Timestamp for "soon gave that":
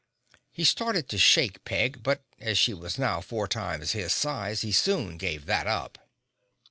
4.71-5.67